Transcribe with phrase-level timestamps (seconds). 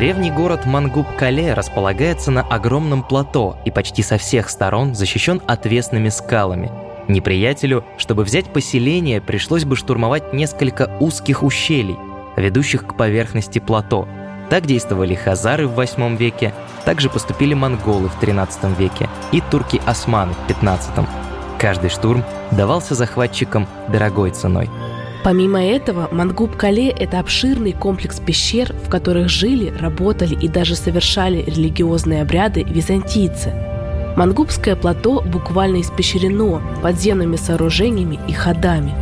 [0.00, 6.72] Древний город Мангуб-Кале располагается на огромном плато и почти со всех сторон защищен отвесными скалами.
[7.06, 11.98] Неприятелю, чтобы взять поселение, пришлось бы штурмовать несколько узких ущелий,
[12.38, 14.08] ведущих к поверхности плато.
[14.48, 16.54] Так действовали хазары в 8 веке,
[16.86, 21.06] также поступили монголы в 13 веке и турки-османы в 15.
[21.58, 24.70] Каждый штурм давался захватчикам дорогой ценой–
[25.22, 32.22] Помимо этого, Мангуб-Кале– это обширный комплекс пещер, в которых жили, работали и даже совершали религиозные
[32.22, 33.52] обряды византийцы.
[34.16, 38.94] Мангубское плато буквально испещрено подземными сооружениями и ходами.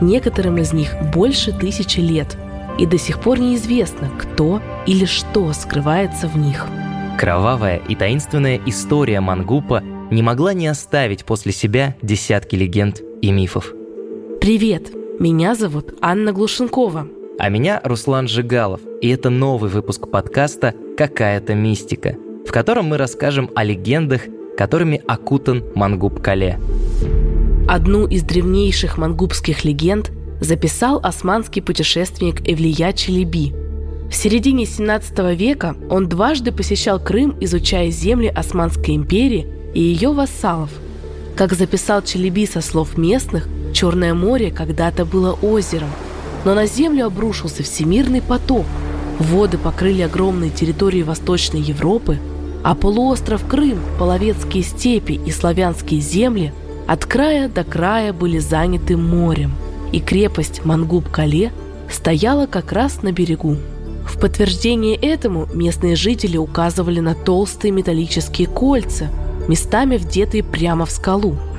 [0.00, 2.36] Некоторым из них больше тысячи лет,
[2.78, 6.66] и до сих пор неизвестно, кто или что скрывается в них.
[7.18, 13.72] Кровавая и таинственная история Мангупа не могла не оставить после себя десятки легенд и мифов.
[14.40, 14.90] Привет!
[15.20, 17.06] Меня зовут Анна Глушенкова.
[17.38, 18.80] А меня Руслан Жигалов.
[19.02, 22.16] И это новый выпуск подкаста «Какая-то мистика»,
[22.48, 24.22] в котором мы расскажем о легендах,
[24.56, 26.58] которыми окутан Мангуб-Кале.
[27.68, 33.52] Одну из древнейших мангубских легенд записал османский путешественник Эвлия Челеби.
[34.10, 40.70] В середине 17 века он дважды посещал Крым, изучая земли Османской империи и ее вассалов.
[41.36, 45.90] Как записал Челеби со слов местных– Черное море когда-то было озером,
[46.44, 48.66] но на землю обрушился всемирный потоп.
[49.18, 52.18] Воды покрыли огромные территории Восточной Европы,
[52.62, 56.52] а полуостров Крым, половецкие степи и славянские земли
[56.86, 59.52] от края до края были заняты морем,
[59.92, 61.52] и крепость Мангуб-Кале
[61.90, 63.56] стояла как раз на берегу.
[64.06, 69.08] В подтверждение этому местные жители указывали на толстые металлические кольца,
[69.46, 71.36] местами вдетые прямо в скалу–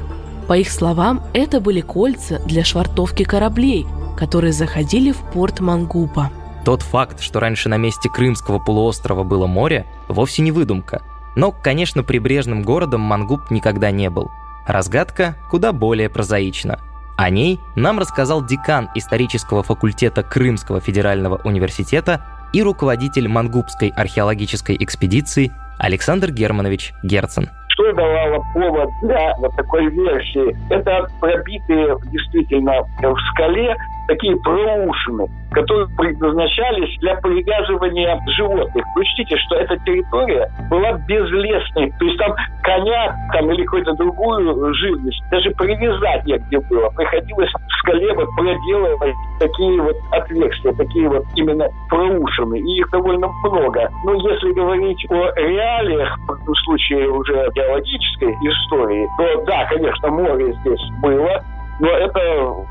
[0.47, 3.85] по их словам, это были кольца для швартовки кораблей,
[4.17, 6.31] которые заходили в порт Мангупа.
[6.65, 11.01] Тот факт, что раньше на месте Крымского полуострова было море, вовсе не выдумка.
[11.35, 14.29] Но, конечно, прибрежным городом Мангуп никогда не был.
[14.67, 16.79] Разгадка куда более прозаична.
[17.17, 25.51] О ней нам рассказал декан исторического факультета Крымского федерального университета и руководитель Мангубской археологической экспедиции
[25.79, 30.55] Александр Германович Герцен– что давало повод для вот такой версии?
[30.69, 33.75] Это пробитые действительно в скале
[34.11, 38.83] такие проушины, которые предназначались для привязывания животных.
[38.95, 42.33] Учтите, что эта территория была безлесной, то есть там
[42.63, 46.89] коня там, или какую-то другую живность даже привязать негде было.
[46.89, 52.59] Приходилось в скале проделывать такие вот отверстия, такие вот именно проушины.
[52.59, 53.89] И их довольно много.
[54.05, 60.81] Но если говорить о реалиях, в случае уже геологической истории, то да, конечно, море здесь
[61.01, 61.41] было,
[61.81, 62.19] но это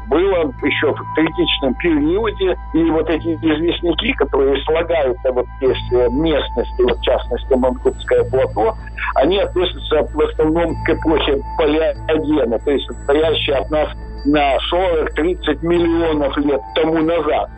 [0.07, 6.83] было еще в критичном периоде, и вот эти известняки, которые слагаются вот здесь э, местности,
[6.83, 8.77] вот в частности Мангутское плато,
[9.17, 13.89] они относятся в основном к эпохе палеогена, то есть стоящие от нас
[14.27, 17.51] на 40-30 миллионов лет тому назад.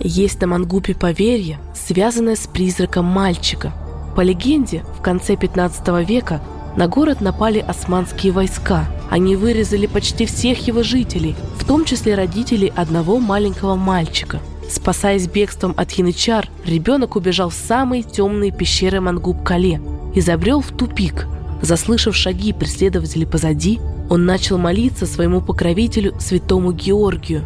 [0.00, 3.72] Есть на Мангупе поверье, связанное с призраком мальчика.
[4.16, 6.40] По легенде, в конце 15 века
[6.76, 8.84] на город напали османские войска.
[9.10, 14.40] Они вырезали почти всех его жителей, в том числе родителей одного маленького мальчика.
[14.70, 19.80] Спасаясь бегством от янычар, ребенок убежал в самые темные пещеры Мангуб-Кале
[20.14, 21.26] и забрел в тупик.
[21.60, 27.42] Заслышав шаги преследователей позади, он начал молиться своему покровителю, святому Георгию.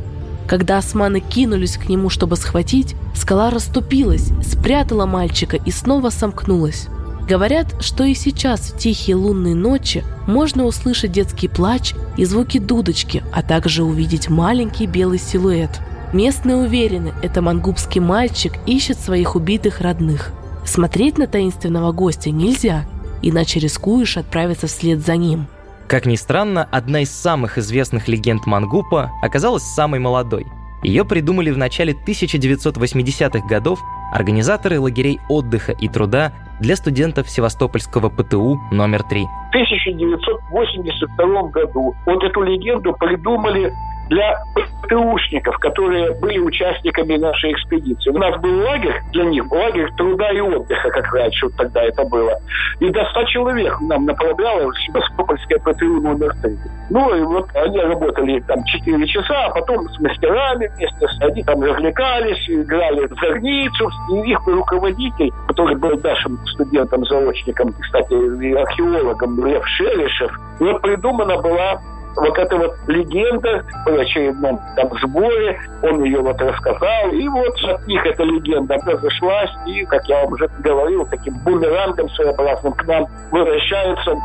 [0.47, 6.89] Когда османы кинулись к нему, чтобы схватить, скала расступилась, спрятала мальчика и снова сомкнулась.
[7.29, 13.25] Говорят, что и сейчас в тихие лунные ночи можно услышать детский плач и звуки дудочки,
[13.33, 15.81] а также увидеть маленький белый силуэт.
[16.13, 20.33] Местные уверены, это мангубский мальчик ищет своих убитых родных.
[20.67, 22.85] Смотреть на таинственного гостя нельзя,
[23.23, 25.47] иначе рискуешь отправиться вслед за ним.
[25.89, 30.47] Как ни странно, одна из самых известных легенд Мангупа оказалась самой молодой.
[30.85, 33.81] Ее придумали в начале 1980-х годов
[34.13, 39.23] организаторы лагерей отдыха и труда для студентов Севастопольского ПТУ номер 3.
[39.23, 43.73] В 1982 году вот эту легенду придумали
[44.09, 44.39] для
[44.83, 48.11] ПТУшников, которые были участниками нашей экспедиции.
[48.11, 52.05] У нас был лагерь для них, лагерь труда и отдыха, как раньше вот тогда это
[52.05, 52.39] было.
[52.81, 56.59] И до 100 человек нам направляло в Севастопольское ПТУ номер 3.
[56.91, 61.63] Ну, и вот они работали там 4 часа, а потом с мастерами вместе, они там
[61.63, 69.67] развлекались, играли в зорницу, и их руководитель, который был нашим студентом-заочником, кстати, и археологом Лев
[69.67, 70.31] Шерешев,
[70.61, 71.81] вот придумана была
[72.17, 77.87] вот эта вот легенда при очередном там сборе, он ее вот рассказал, и вот от
[77.87, 83.07] них эта легенда разошлась, и, как я вам уже говорил, таким бумерангом своеобразным к нам
[83.31, 84.17] возвращается.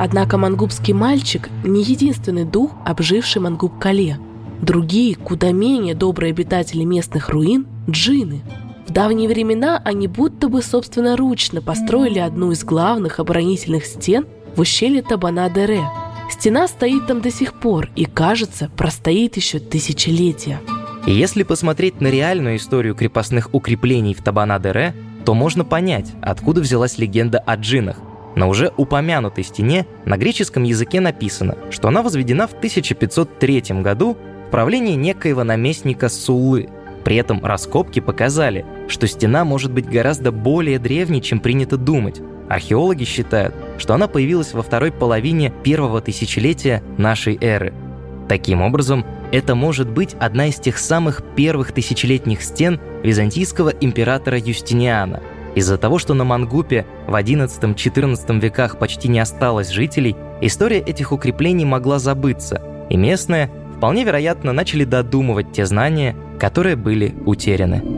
[0.00, 4.16] Однако мангубский мальчик не единственный дух, обживший Мангуб-Кале.
[4.62, 8.42] Другие, куда менее добрые обитатели местных руин– джины.
[8.86, 15.02] В давние времена они будто бы собственноручно построили одну из главных оборонительных стен в ущелье
[15.02, 15.84] Табана-Дере.
[16.30, 20.60] Стена стоит там до сих пор и, кажется, простоит еще тысячелетия.
[21.06, 27.38] Если посмотреть на реальную историю крепостных укреплений в Табана-Дере, то можно понять, откуда взялась легенда
[27.38, 27.96] о джинах.
[28.36, 34.16] На уже упомянутой стене на греческом языке написано, что она возведена в 1503 году
[34.46, 36.68] в правлении некоего наместника Суллы.
[37.04, 42.20] При этом раскопки показали, что стена может быть гораздо более древней, чем принято думать.
[42.48, 47.72] Археологи считают, что она появилась во второй половине первого тысячелетия нашей эры.
[48.28, 55.22] Таким образом, это может быть одна из тех самых первых тысячелетних стен византийского императора Юстиниана–
[55.58, 61.64] из-за того, что на Мангупе в XI-XIV веках почти не осталось жителей, история этих укреплений
[61.64, 67.97] могла забыться, и местные, вполне вероятно, начали додумывать те знания, которые были утеряны.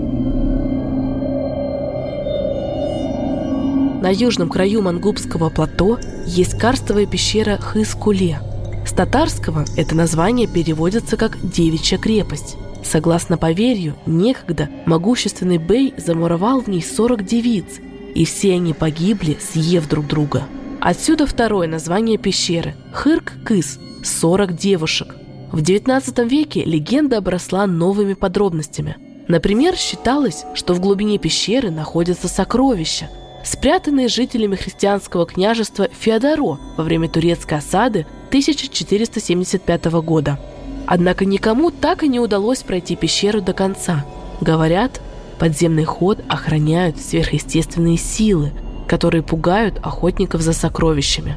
[4.00, 8.40] На южном краю Мангубского плато есть карстовая пещера Хыскуле.
[8.86, 12.56] С татарского это название переводится как «девичья крепость».
[12.82, 17.78] Согласно поверью, некогда могущественный Бей замуровал в ней 40 девиц,
[18.14, 20.44] и все они погибли, съев друг друга.
[20.80, 25.14] Отсюда второе название пещеры– Хырк-Кыс– 40 девушек.
[25.52, 28.96] В XIX веке легенда обросла новыми подробностями.
[29.28, 33.10] Например, считалось, что в глубине пещеры находятся сокровища,
[33.44, 40.38] спрятанные жителями христианского княжества Феодоро во время турецкой осады 1475 года–
[40.92, 44.04] Однако никому так и не удалось пройти пещеру до конца.
[44.40, 45.00] Говорят,
[45.38, 48.50] подземный ход охраняют сверхъестественные силы,
[48.88, 51.36] которые пугают охотников за сокровищами.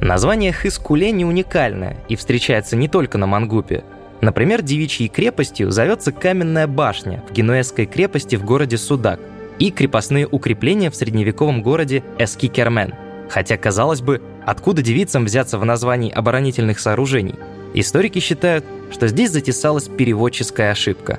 [0.00, 3.84] Название Хискуле не уникальное и встречается не только на Мангупе.
[4.22, 9.20] Например, девичьей крепостью зовется каменная башня в генуэзской крепости в городе Судак
[9.58, 12.94] и крепостные укрепления в средневековом городе Эскикермен.
[13.28, 17.34] Хотя, казалось бы, откуда девицам взяться в названии оборонительных сооружений–
[17.78, 21.18] Историки считают, что здесь затесалась переводческая ошибка.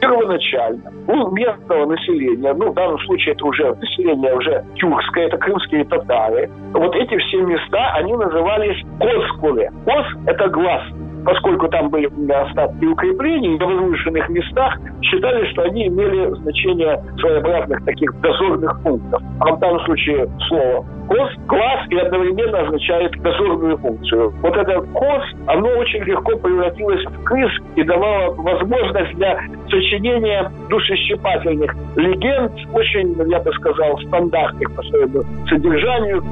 [0.00, 5.84] Первоначально у местного населения, ну, в данном случае это уже население уже тюркское, это крымские
[5.84, 9.72] татары, вот эти все места, они назывались Коскуле.
[9.84, 10.82] Кос– это глаз
[11.26, 18.18] поскольку там были остатки укреплений, на возвышенных местах считали, что они имели значение своеобразных таких
[18.20, 19.20] дозорных пунктов.
[19.40, 24.30] А в данном случае слово «кос» – глаз и одновременно означает дозорную функцию.
[24.40, 31.74] Вот это «кос», оно очень легко превратилось в «крыс» и давало возможность для сочинения душещипательных
[31.96, 36.22] легенд, очень, я бы сказал, стандартных по своему содержанию.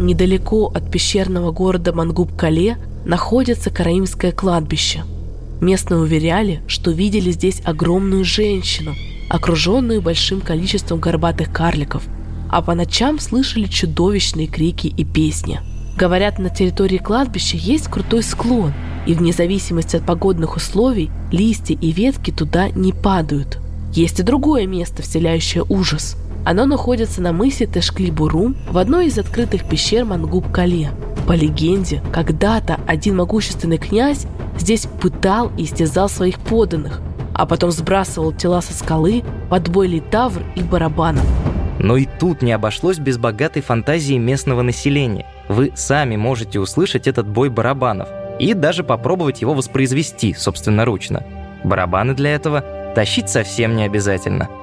[0.00, 5.04] Недалеко от пещерного города Мангуб-Кале находится Караимское кладбище.
[5.60, 8.94] Местные уверяли, что видели здесь огромную женщину,
[9.28, 12.02] окруженную большим количеством горбатых карликов,
[12.48, 15.60] а по ночам слышали чудовищные крики и песни.
[15.98, 18.72] Говорят, на территории кладбища есть крутой склон,
[19.06, 23.58] и вне зависимости от погодных условий листья и ветки туда не падают.
[23.92, 29.68] Есть и другое место, вселяющее ужас– оно находится на мысе Тешкли-Бурум в одной из открытых
[29.68, 30.88] пещер Мангуб-Кале.
[31.26, 37.00] По легенде, когда-то один могущественный князь здесь пытал и истязал своих подданных,
[37.34, 41.24] а потом сбрасывал тела со скалы под бой литавр и барабанов.
[41.78, 45.26] Но и тут не обошлось без богатой фантазии местного населения.
[45.48, 51.22] Вы сами можете услышать этот бой барабанов и даже попробовать его воспроизвести собственноручно.
[51.64, 54.48] Барабаны для этого тащить совсем не обязательно–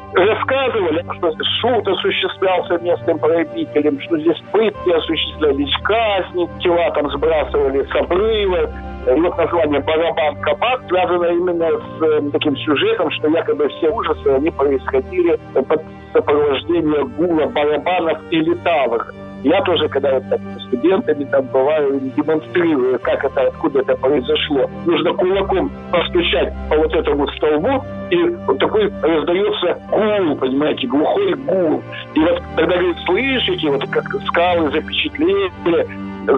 [0.79, 7.95] рассказывали, что суд осуществлялся местным правителем, что здесь пытки осуществлялись, казни, тела там сбрасывали с
[7.95, 8.69] обрыва.
[9.07, 14.27] И вот название «Барабан Кабак» связано именно с э, таким сюжетом, что якобы все ужасы,
[14.27, 15.81] они происходили под
[16.11, 19.05] сопровождение гула барабанов или тавр.
[19.43, 24.69] Я тоже, когда вот так со студентами там бываю, демонстрирую, как это, откуда это произошло.
[24.85, 28.17] Нужно кулаком постучать по вот этому столбу, и
[28.47, 31.83] вот такой раздается гул, понимаете, глухой гул.
[32.15, 35.87] И вот тогда, говорит, слышите, вот как скалы запечатлели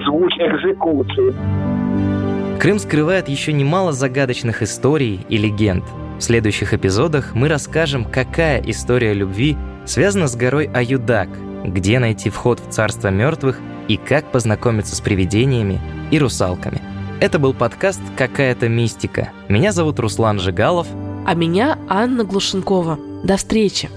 [0.06, 1.34] звук экзекуции.
[2.60, 5.86] Крым скрывает еще немало загадочных историй и легенд.
[6.18, 11.30] В следующих эпизодах мы расскажем, какая история любви связана с горой Аюдак–
[11.74, 15.80] где найти вход в царство мертвых и как познакомиться с привидениями
[16.12, 16.82] и русалками.
[17.20, 19.32] Это был подкаст «Какая-то мистика».
[19.50, 20.88] Меня зовут Руслан Жигалов.
[21.26, 22.98] А меня Анна Глушенкова.
[23.24, 23.90] До встречи!